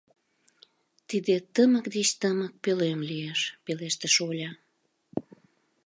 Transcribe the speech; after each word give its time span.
—Тиде 1.09 1.35
тымык 1.53 1.85
деч 1.95 2.09
тымык 2.21 2.53
пӧлем 2.63 2.99
лиеш,— 3.09 3.39
пелештыш 3.65 4.15
Оля. 4.27 4.51